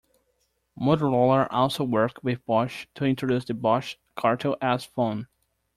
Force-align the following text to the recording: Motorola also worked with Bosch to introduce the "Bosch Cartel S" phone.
Motorola 0.79 1.45
also 1.51 1.83
worked 1.83 2.23
with 2.23 2.43
Bosch 2.47 2.87
to 2.95 3.05
introduce 3.05 3.45
the 3.45 3.53
"Bosch 3.53 3.97
Cartel 4.15 4.57
S" 4.59 4.83
phone. 4.83 5.27